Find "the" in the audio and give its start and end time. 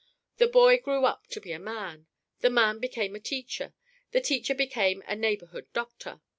0.37-0.47, 2.39-2.49, 4.13-4.19